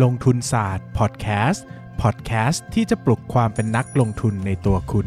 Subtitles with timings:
[0.00, 1.64] ลงทุนศาสตร์พอดแคสต์
[2.02, 5.06] พอดแคสต์ที่จะปลุกความเป็นนักลงทุนในตัวคุณ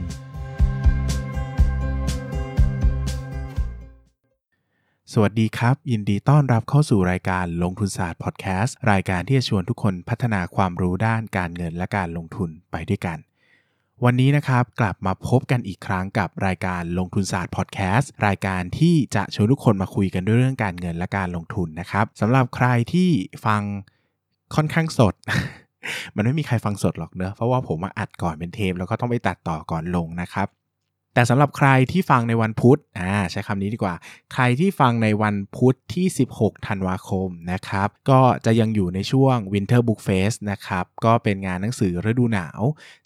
[5.13, 13.17] สวัสดีครับ ยินดีต้อนรับเข้าสู่รายการลงทุนศาสตร์พอดแคสต์รายการที่จะชวนทุกคนพัฒนาความรู้ด้านการเงินและการลงทุนไปด้วยกัน
[14.03, 23.09] วันนี้นะครับกลับมาพบกันอีกครั้งกับรายการลงทุนศาสตร์พอดแคสต์รายการที่จะชวนทุกคนมาคุยกันด้วยเรื่องการเงินและการลงทุนนะครับสำหรับใครที่
[23.45, 23.61] ฟัง
[24.55, 25.13] ค่อนข้างสด
[26.15, 30.49] มันไม่มีใครฟังสดหรอกเนอะเพราะว่าผมมาอัดก่อนเป็นเทปแล้วก็ต้องไปตัดต่อก่อนลงนะครับ
[31.13, 33.95] แต่สำหรับใครที่ฟังในวันพุธอ่าใช้คำนี้ดีกว่า
[34.33, 36.05] ใครที่ฟังในวันพุธที่
[36.37, 42.61] 16 ธันวาคมนะครับ ก็จะยังอยู่ในช่วง Winter Book Fest นะครับ ก็เป็นงานหนังสือฤดูหนาว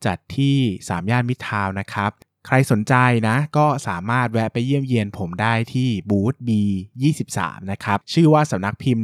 [0.06, 2.12] จัดที่3ย่านมิตรทาวนะครับ
[2.52, 2.96] ใครสนใจ
[3.30, 7.38] นะ ก็สามารถแวะไปเยี่ยมเยียนผมได้ที่บูธ B23
[7.72, 9.04] นะครับ ชื่อว่าสำนักพิมพ์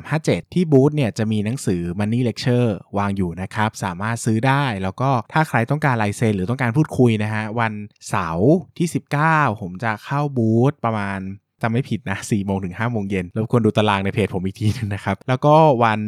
[0.00, 7.72] 13357 ที่บูธเนี่ยจะมีหนังสือ Money Lecture วางอยู่นะครับ สามารถซื้อได้แล้วก็ถ้าใครต้องการลายเซ็นหรือต้องการพูดคุยนะฮะ วัน
[8.08, 8.88] เสาร์ที่
[9.24, 11.18] 19 ผมจะเข้าบูธประมาณ
[11.62, 15.54] จำไม่ผิดนะ4โมงถึง5โมงเย็นรบกวนดูตารางในเพจผมอีกทีนึงนะครับ แล้วก็
[15.84, 16.00] วัน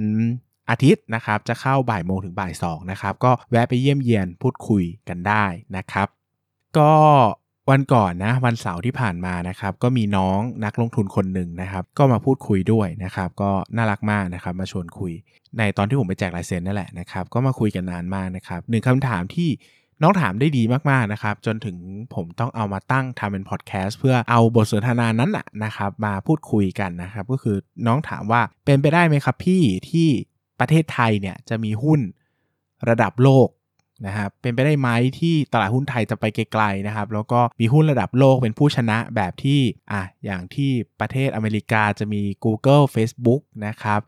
[0.70, 5.44] อาทิตย์นะครับ จะเข้าบ่ายโมงถึงบ่ายสองนะครับ ก็แวะไปเยี่ยมเยียนพูดคุยกันได้
[5.78, 6.08] นะครับ
[6.78, 6.92] ก็
[7.70, 15.12] วันก่อนนะวันเสาร์ที่ผ่านมานะครับก็มีน้องนักลงทุนคนหนึ่งนะครับ ก็มาพูดคุยด้วยนะครับ ก็น่ารักมากนะครับ มาชวนคุย
[15.58, 19.48] ในตอนที่ผมไปแจกลายเซ็นนั่นแหละนะครับ ก็มาคุยกันนานมากนะครับหนึ่งคำถามที่
[20.02, 21.76] น้องถามได้ดีมากๆนะครับ จนถึง
[22.14, 30.08] ผมต้องเอามาตั้งทำเป็นพอดแคสต์เพื่อเอาบทสนทนานั้นนะนะครับ มาพูดคุยกันนะครับ ก็คือน้องถามว่าเป็นไปได้ไหมครับพี่ที่
[30.60, 32.00] ประเทศไทยเนี่ยจะมีหุ้น
[32.88, 33.48] ระดับโลก
[34.06, 39.60] นะครับเป็นไปได้ไหมที่ตลาดหุ้นไทยจะไปไกลๆนะครับแล้วก็มีหุ้นระดับโลกเป็นผู้ชนะแบบที่
[39.92, 44.00] อะอย่างที่ประเทศอเมริกาจะมี Google Facebook นะครับ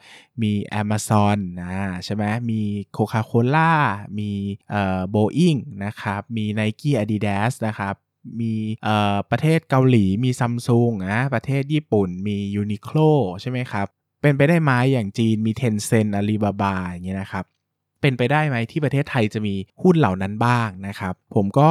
[0.43, 1.71] มี Amazon นะ
[2.05, 2.61] ใช่ไหมมี
[2.97, 3.73] Coca-Cola
[4.19, 4.31] มี
[4.71, 7.95] เอ่อ Boeing นะครับมี Nike Adidas นะครับ
[8.41, 8.55] มี
[8.85, 13.11] เอ่อประเทศเกาหลีมีซัมซุงนะประเทศญี่ปุ่นมี Uniqlo
[13.41, 13.87] ใช่ไหมครับ
[14.23, 17.45] เป็นไปได้ไหมอย่างจีนมี Tencent Alibaba อย่างเงี้ยนะครับ
[18.01, 21.71] เป็นไปได้ไหมที่ประเทศไทยจะมีหุ้นเหล่านั้นบ้างนะครับ ผมก็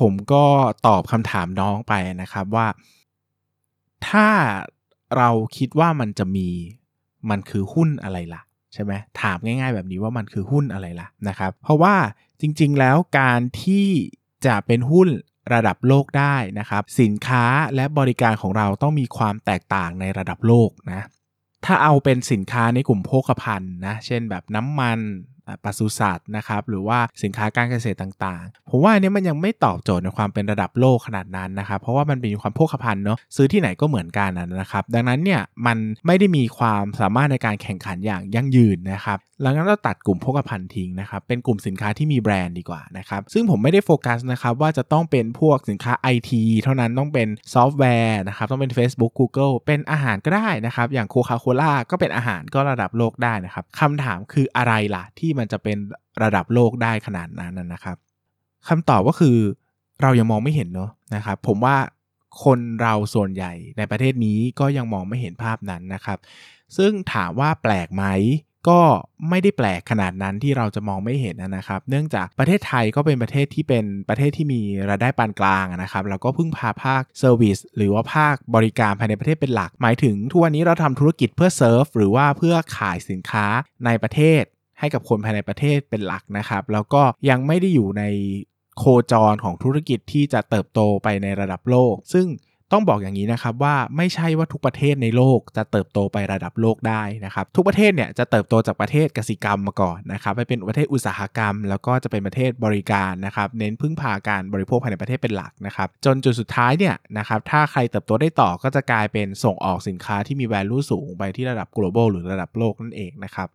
[0.00, 0.44] ผมก็
[0.86, 1.92] ตอบคำถามน้องไป
[2.22, 2.66] นะครับว่า
[4.08, 4.28] ถ้า
[5.16, 6.48] เราคิดว่ามันจะมี
[7.30, 8.42] มันคือหุ้นอะไรล่ะ
[8.72, 11.94] ใช่ไหมถามง่าย ๆ แบบนี้ว่ามันคือหุ้นอะไรล่ะนะครับ เพราะว่า
[12.40, 13.88] จริง ๆ แล้วการที่
[14.46, 15.08] จะเป็นหุ้น
[15.54, 17.44] ระดับโลกได้นะครับ สินค้า
[17.74, 21.00] และบริการของเราต้องมีความแตกต่างในระดับโลกนะ
[21.66, 24.98] ถ้าเอาเป็นสินค้าในกลุ่มโภคภัณฑ์นะ เช่นแบบน้ำมัน
[25.64, 46.30] ปศุสัตว์นะครับหรือว่าสินค้าการเกษตรต่างๆ ผมว่าอันเนี้ยมันยังไม่ตอบโจทย์ในความเป็นระดับโลกขนาดนั้นนะครับเพราะว่ามันเป็นความโภคภัณฑ์เนาะซื้อที่ไหนก็เหมือนกันนะครับ ดังนั้นเนี่ยมันไม่ได้มีความสามารถในการแข่งขันอย่างยั่งยืนนะครับแล้วงั้นเราตัดกลุ่มโภคภัณฑ์ทิ้งนะครับเป็นกลุ่มสินค้าที่มีแบรนด์ดีกว่านะครับซึ่งผมไม่ได้โฟกัสนะครับว่าจะต้องเป็นพวกสินค้า IT
[46.62, 55.76] เท่านั้นต้องเป็นซอฟต์แวร์นะครับต้องเป็น Facebook Google เป็นอาหารก็ได้นะครับอย่างโคคาโคล่าก็เป็นอาหารก็ระดับโลกได้นะครับคำถามคืออะไรล่ะที่มันจะเป็น
[56.22, 57.96] ระดับโลกได้ขนาดนั้นนะนะครับ
[58.68, 59.36] คำตอบก็คือ
[60.02, 61.76] เรายังมองไม่เห็นเนาะนะครับ ผมว่า
[62.44, 66.18] คนเราส่วนใหญ่ในประเทศนี้ก็ยังมองไม่เห็นภาพนั้นนะครับ
[66.76, 68.04] ซึ่งถามว่าแปลกไหม
[68.68, 68.82] ก็
[69.28, 83.46] ไม่ได้แปลกขนาดนั้นที่เราจะมองไม่เห็นนะครับ เนื่องจากประเทศไทยก็เป็นประเทศที่เป็นประเทศที่มีรายได้ปานกลางนะครับแล้วก็พึ่งพาภาค service หรือว่าภาคบริการภายในประเทศเป็นหลัก หมายถึงทุกวันนี้เราทำธุรกิจเพื่อเซิร์ฟหรือว่าเพื่อขายสินค้า
[83.86, 84.42] ในประเทศ
[84.84, 88.04] ให้กับคนภายในประเทศเป็นหลักนะครับ แล้วก็ยังไม่ได้อยู่ใน
[88.78, 92.26] โคจรของธุรกิจที่จะเติบโตไปในระดับโลก ซึ่ง
[92.72, 113.48] ต้องบอกอย่างนี้นะครับว่าไม่ใช่ว่าทุกประเทศในโลกจะเติบโตไประดับโลกได้นะครับทุกประเทศเนี่ยจะเติบโตจากประเทศกสิกรรมมาก่อนนะครับไปเป็นประเทศอุตสาหกรรม แล้วก็จะเป็นประเทศบริการนะครับเน้นพึ่งพาการบริโภคภายในประเทศเป็นหลักนะครับจนจุดสุดท้ายเนี่ยนะครับถ้าใครเติบโตได้ต่อก็จะกลายเป็นส่งออกสินค้าที่มี value สูงไปที่ระดับ global หรือระดับโลกนั่นเองนะครับ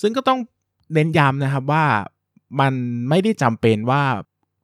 [0.00, 0.40] ซึ่งก็ต้อง
[0.92, 1.84] เน้นย้ำนะครับว่า
[2.60, 2.72] มัน
[3.08, 4.02] ไม่ได้จำเป็นว่า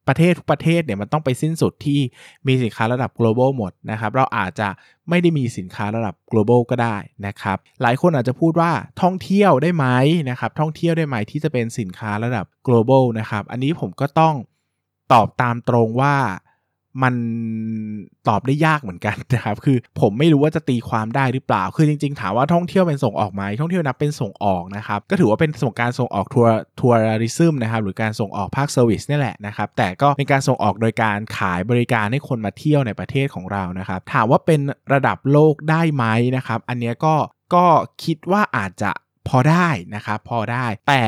[0.09, 2.01] ประเทศทุกประเทศเนี่ยมันต้องไปสิ้นสุดที่
[2.47, 4.69] มีสินค้าระดับ global หมดนะครับ เราอาจจะ
[5.09, 6.97] ไม่ได้มีสินค้าระดับ global ก็ได้
[7.27, 8.73] นะครับ หลายคนอาจจะพูดว่า
[9.03, 9.87] ท่องเที่ยวได้ไหม
[10.31, 14.35] นะครับ ท่องเที่ยวได้ไหมที่จะเป็นสินค้าระดับ global นะครับ อันนี้ผมก็ต้อง
[15.13, 16.17] ตอบตามตรงว่า
[17.03, 17.15] มัน
[18.29, 26.93] ตอบได้ยากเหมือนกันนะครับ คือผมไม่รู้ว่าจะตีความได้หรือเปล่า คือจริงๆ ถามว่าท่องเที่ยวเป็นส่งออกไหมท่องเที่ยวนับเป็นส่งออกนะครับ ก็ถือว่าเป็นส่งการส่งออกทัวร์ทัว
[27.23, 34.61] ริซึมนะครับ หรือการส่งออกภาคเซอร์วิสนี่แหละนะครับ แต่ก็เป็นการส่งออกโดยการขายบริการให้คนมาเที่ยวในประเทศของเรานะครับ ถามว่าเป็น
[34.93, 36.05] ระดับโลกได้ไหม
[36.37, 37.15] นะครับ อันนี้ก็
[37.55, 37.67] ก็
[38.05, 38.91] คิดว่าอาจจะ
[39.29, 41.05] พอได้นะครับพอได้ แต่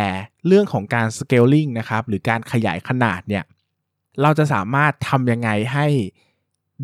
[0.47, 3.45] เรื่องของการ scaling นะครับหรือการขยายขนาดเนี่ย
[4.23, 5.87] เราจะสามารถทำยังไงให้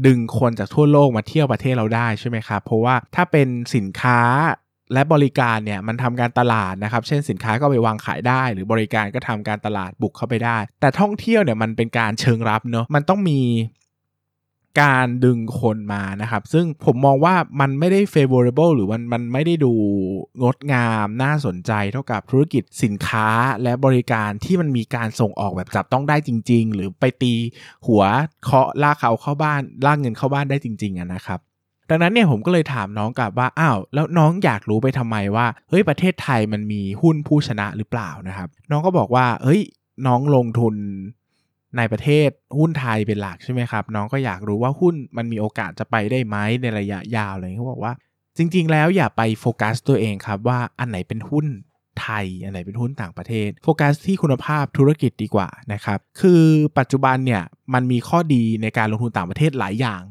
[0.07, 4.21] ดึงคนจากทั่วโลกมาเที่ยวประเทศเราได้ใช่ไหมครับ เพราะว่าถ้าเป็นสินค้า
[4.93, 13.41] และบริการเนี่ยมันทำการตลาดนะครับ เช่นสินค้าก็ไปวางขายได้ หรือบริการก็ทำการตลาดบุกเข้าไปได้ แต่ท่องเที่ยวเนี่ยมันเป็นการเชิงรับเนาะมันต้องมี
[14.83, 19.73] การดึงคนมานะครับ ซึ่งผมมองว่ามันไม่ได้ favorable หรือมันมันไม่ได้ดู
[20.43, 23.29] งดงามน่าสนใจเท่ากับธุรกิจสินค้า
[23.63, 27.35] และบริการที่มันมีการส่งออกแบบจับต้องได้จริง ๆ หรือไปตี
[27.87, 28.03] หัว
[28.45, 31.41] เคาะลากเขาเข้าบ้านลากเงินเข้าบ้านได้จริง ๆนะครับ
[31.91, 39.61] ดังนั้นเนี่ยผมก็เลยถามน้องกลับว่าอ้าวแล้วน้องอยากรู้ไปทำไมว่าเฮ้ยประเทศไทยมันมีหุ้นผู้ชนะหรือเปล่านะครับ น้องก็บอกว่าเฮ้ย
[40.07, 40.75] น้องลงทุน
[41.77, 42.29] ในประเทศ
[42.59, 47.93] หุ้นไทยเป็นหลักใช่ไหมครับ น้องก็อยากรู้ว่าหุ้นมันมีโอกาสจะไปได้ไหมในระยะยาวเลยเขาบอกว่า
[48.37, 51.47] จริง ๆ แล้วอย่าไปโฟกัสตัวเองครับว่าอันไหนเป็นหุ้น
[52.01, 56.43] ไทย อันไหนเป็นหุ้นต่างประเทศ โฟกัสที่คุณภาพธุรกิจดีกว่านะครับ คือ
[56.79, 57.43] ปัจจุบันเนี่ย
[57.75, 60.03] มันมีข้อดีในการลงทุนต่างประเทศหลายอย่าง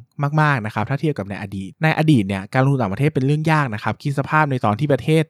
[0.41, 5.23] มากๆนะครับ ถ้าเทียบกับในอดีต ในอดีตเนี่ยการลงทุนต่างประเทศเป็นเรื่องยากนะครับคิดสภาพในตอนที่ประเทศ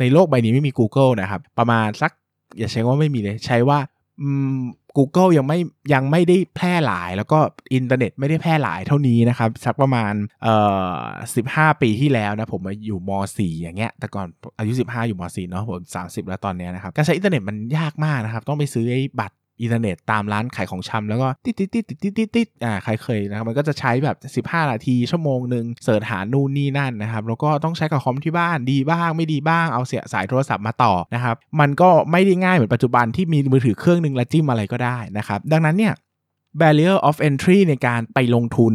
[0.00, 2.12] ในโลกใบนี้ไม่มี Google นะครับ ประมาณสัก
[2.58, 3.78] อย่าใช้ว่าไม่มีเลยใช้ว่า
[4.96, 5.58] Google ยังไม่
[5.94, 7.38] ยังไม่ได้แพร่หลาย แล้วก็
[7.74, 10.56] อินเทอร์เน็ตไม่ได้แพร่หลายเท่านี้นะครับสักประมาณเอ่
[10.90, 10.96] อ
[11.36, 14.26] สิบห้าปีที่แล้วนะผมมาอยู่ม .4 อย่างเงี้ยแต่ก่อน
[14.58, 24.16] อายุ 15 อยู่ม .4 เนาะผม30 แล้วตอนเนี้ยนะครับการใช้อินเทอร์เน็ตมันยากมากนะครับต้องไปซื้อไอ้บัตร อินเทอร์เน็ตตามร้านขายของชำแล้วก็ติดติดติดติดติดติดติดอ่าใครเคยนะครับมันก็จะใช้แบบ
[24.46, 35.94] 15 นาที ชั่วโมงหนึ่งเสิร์ชหานู่นนี่นั่นนะครับแล้วก็ต้องใช้กับคอมที่บ้านดีบ้างไม่ดีบ้างเอาเสียสายโทรศัพท์มาต่อนะครับมันก็ไม่ได้ง่ายเหมือนปัจจุบันที่มีมือถือเครื่องหนึ่งและจิ้มอะไรก็ได้นะครับดังนั้นเนี่ย
[36.60, 38.74] barrier of entry ในการไปลงทุน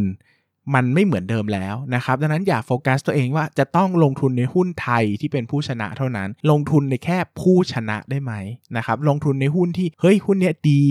[0.74, 8.32] มันไม่เหมือนเดิมแล้วนะครับ ดังนั้นอย่าโฟกัสตัวเองว่าจะต้องลงทุนในหุ้นไทยที่เป็นผู้ชนะเท่านั้น ลงทุนในแค่ผู้ชนะได้ไหม
[8.76, 10.84] นะครับ ลงทุนในหุ้นที่เฮ้ยหุ้นเนี้ยดี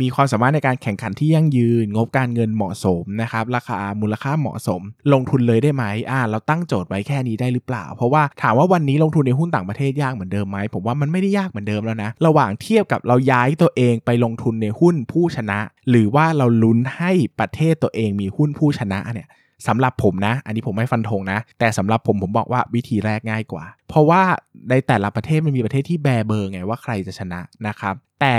[0.00, 4.80] มีความสามารถในการแข่งขันที่ยั่งยืน งบการเงินเหมาะสมนะครับ ราคามูลค่าเหมาะสม
[5.12, 15.58] ลงทุนเลยได้ไหมอ่าเราตั้งโจทย์ไว้แค่นี้ได้หรือเปล่า เพราะว่าถามว่าวันนี้ลงทุนในหุ้นต่างประเทศยากเหมือนเดิมไหมผมว่ามันไม่ได้ยากเหมือนเดิมแล้วนะระหว่างเทียบกับเราย้ายตัวเองไปลงทุนในหุ้นผู้ชนะ
[15.90, 19.28] หรือว่าเราลุ้นให้ประเทศตัวเองมีหุ้นผู้ชนะเนี่ย
[19.68, 24.22] สำหรับผมนะ อันนี้ผมไม่ฟันธงนะ แต่สำหรับผมผมบอกว่าวิธีแรกง่ายกว่า เพราะว่า
[24.70, 28.36] ในแต่ละประเทศมันมีประเทศที่แบเบอร์ไงว่าใครจะชนะนะครับ แต่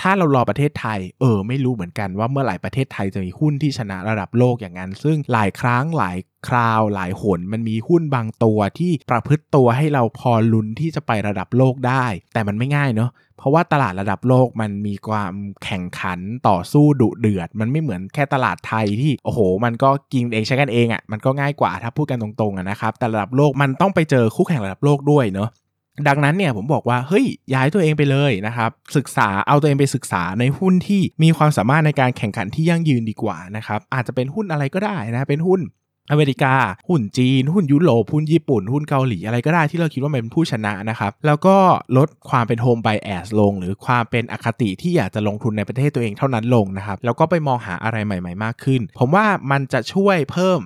[0.00, 6.18] ถ้าเรารอประเทศไทย เออ ไม่รู้เหมือนกันว่าเมื่อไหร่ประเทศไทยจะมีหุ้นที่ชนะระดับโลกอย่างนั้น ซึ่งหลายครั้งหลาย
[6.48, 15.32] คราวหลายหนมันมีหุ้นบางตัวที่ประพฤติตัวให้เราพอลุ้นที่จะไประดับโลกได้ แต่มันไม่ง่ายเนาะเพราะว่าตลาดระดับโลกมันมีความ
[15.64, 25.48] แข่งขันต่อสู้ดุเดือด มันไม่เหมือนแค่ตลาดไทยที่โอ้โห มันก็กินเองใช้กันเองอะ่ะมันก็ง่ายกว่าถ้าพูดกันตรงๆนะครับแต่ระดับโลกมันต้องไปเจอคู่แข่งระดับโลกด้วยเนาะ
[26.08, 35.62] ดังนั้นเนี่ยผมบอกว่าเฮ้ยย้ายตัวเองไปเลยนะครับศึกษาเอาตัวเองไปศึกษาในหุ้นที่มีความสามารถในการแข่งขันที่ยั่งยืนดีกว่านะครับอาจจะเป็นหุ้นอะไรก็ได้นะเป็นหุ้น
[36.10, 36.54] อเมริกา
[36.88, 41.56] หุ้นจีน หุ้นยุโรป หุ้นญี่ปุ่น หุ้นเกาหลี อะไรก็ได้ที่เราคิดว่าเป็นผู้ชนะนะครับ แล้วก็
[41.96, 50.60] ลดความเป็นโฮมไบแอสลง หรือความเป็นอคติที่อยากจะลงทุนในประเทศตัวเองเท่านั้นลงนะครับ แล้วก็ไปมองหาอะไรใหม่ ๆ มากขึ้น ผมว่ามันจะช่วยเพิ่ม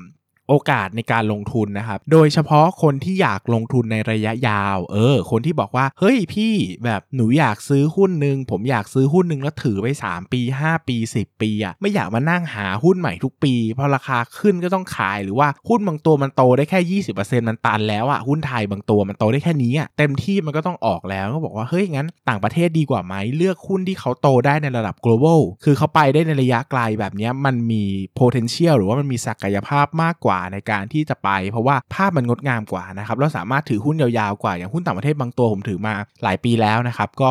[0.48, 27.82] โอกาสในการลงทุนนะครับ โดยเฉพาะคนที่อยากลงทุนในระยะยาว เออ คนที่บอกว่า เฮ้ยพี่แบบหนูอยากซื้อหุ้นหนึ่งผมอยากซื้อหุ้นหนึ่งแล้วถือไป 3 ปี 5 ปี 10 ปีอะไม่อยากมานั่งหาหุ้นใหม่ทุกปีพอราคาขึ้นก็ต้องขายหรือว่าหุ้นบางตัวมันโตได้แค่ 20%มันตันแล้วอะหุ้นไทยบางตัวมันโตได้แค่นี้อะเต็มที่มันก็ต้องออกแล้วก็บอกว่าเฮ้ยงั้นต่างประเทศดีกว่าไหมเลือกหุ้นที่เขาโตได้ในระดับ global คือเขาไปได้ในระยะไกลแบบนี้มันมี
[28.18, 37.30] potential หรือว่ามันมีศักยภาพมากกว่าในการที่จะไป เพราะว่าภาพมันงดงามกว่านะครับเราสามารถถือหุ้นยาวๆกว่าอย่างหุ้นต่างประเทศบางตัวผมถือมาหลายปีแล้วนะครับก็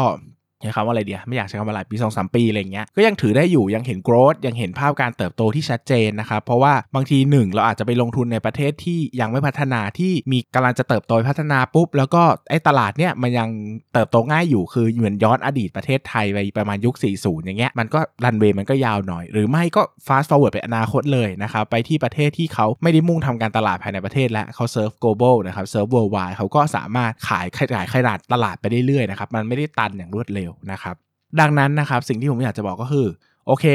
[0.61, 13.49] ใช้คำว่าอะไรเดียไม่อยากใช้คำว่าหลายปี2องสามปีอะไรเงี้ยก็ยังถือได้อยู่ยังเห็นโกรธยังเห็นภาพการเติบโตที่ชัดเจนนะครับเพราะว่าบางทีหนึ่งเราอาจจะไปลงทุนในประเทศที่ยังไม่พัฒนาที่มีกำลังจะเติบโตพัฒนาปุ๊บ แล้วก็ไอ้ตลาดเนี่ยมันยัง
[13.93, 30.95] เติบโตง่ายอยู่คือเหมือนย้อนอดีตประเทศไทยไปประมาณยุค 40 อย่างเงี้ยมันก็รันเวย์มันก็ยาวหน่อย หรือไม่ก็ fast forward ไปอนาคตเลยนะครับไปที่ประเทศที่เขาไม่ได้มุ่งทำการตลาดภายในประเทศและเขาเซิร์ฟ global นะครับเซิร์ฟ worldwide เขาก็สามารถขายขยายขนาดตลาดไปเรื่อยๆนะครับมันไม่ได้ตันอย่างรวดเร็วนะครับ
[31.39, 33.07] ดังนั้นนะครับสิ่งที่ผมอยากจะบอกก็คือ
[33.47, 33.65] โอเค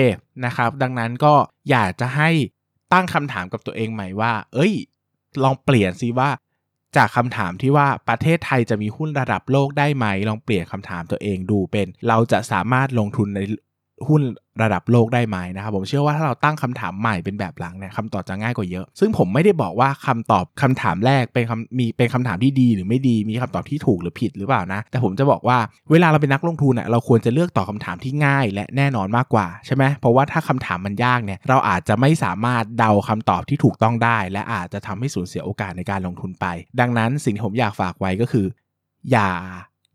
[0.45, 1.35] นะครับ ดังนั้นก็
[1.71, 2.31] อยากจะให้
[2.93, 4.73] ตั้งคำถามกับตัวเองใหม่ว่า เอ้ย
[5.43, 6.31] ลองเปลี่ยนซิว่า
[6.97, 13.41] จากคำถามที่ว่าประเทศไทยจะมีหุ้นระดับโลกได้ไหม ลองเปลี่ยนคำถามตัวเองดูเป็น เราจะสามารถลงทุนใน
[14.09, 14.23] หุ้น
[14.63, 25.59] ระดับโลกได้ไหมนะครับผมเชื่อว่าถ้าเราตั้งคำถามใหม่เป็นแบบหลังเนี่ยคำตอบจะง่ายกว่าเยอะ ซึ่งผมไม่ได้บอกว่าคำตอบคำถามแรกเป็นคำมีเป็นคำถามที่ดีหรือไม่ดีมีคำตอบที่ถูกหรือผิดหรือเปล่านะแต่ผมจะบอกว่า
[25.91, 36.47] เวลาเราเป็นนักลงทุนเนี่ยเราควรจะเลือกตอบคาถามที่ง่าย และแน่นอนมากกว่าใช่ไหมเพราะว่าถ้าคำถามมันยากเนี่ยเราอาจจะไม่สามารถเดาคำตอบที่ถูกต้องได้ และอาจจะทำให้สูญเสียโอกาสในการลงทุนไป
[36.81, 38.47] ดังนั้นสิ่งที่ผมอยากฝากไว้ก็คือ
[39.13, 39.29] อย่า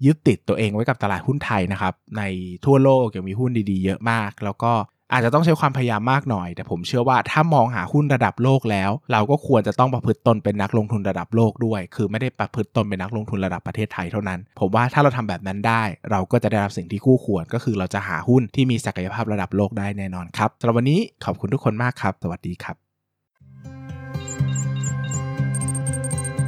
[0.05, 2.21] ยึดติดตัวเองไว้กับตลาดหุ้นไทยนะครับ ใน
[2.65, 4.73] ทั่วโลกยังมีหุ้นดีๆ เยอะมาก แล้วก็
[5.13, 22.84] อาจจะต้องใช้ความพยายามมากหน่อย แต่ผมเชื่อว่าถ้ามองหาหุ้นระดับโลกแล้ว เราก็ควรจะต้องประพฤติตนเป็นนักลงทุนระดับโลกด้วย คือไม่ได้ประพฤติตนเป็นนักลงทุนระดับประเทศไทยเท่านั้น ผมว่าถ้าเราทำแบบนั้นได้ เราก็จะได้รับสิ่งที่คู่ควร ก็คือเราจะหาหุ้นที่มีศักยภาพระดับโลกได้แน่นอนครับสำหรับวันนี้ขอบคุณทุกคนมากครับ สวัสดีครับ